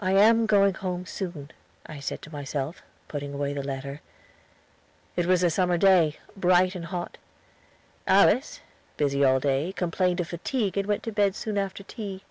"I 0.00 0.12
am 0.12 0.46
going 0.46 0.72
home 0.72 1.04
soon," 1.04 1.50
I 1.84 2.00
said 2.00 2.22
to 2.22 2.32
myself, 2.32 2.80
putting 3.08 3.34
away 3.34 3.52
the 3.52 3.62
letter. 3.62 4.00
It 5.16 5.26
was 5.26 5.42
a 5.42 5.50
summer 5.50 5.76
day, 5.76 6.16
bright 6.34 6.74
and 6.74 6.86
hot. 6.86 7.18
Alice, 8.06 8.60
busy 8.96 9.22
all 9.22 9.40
day, 9.40 9.74
complained 9.76 10.20
of 10.20 10.28
fatigue 10.28 10.78
and 10.78 10.86
went 10.88 11.02
to 11.02 11.12
bed 11.12 11.36
soon 11.36 11.58
after 11.58 11.82
tea. 11.82 12.22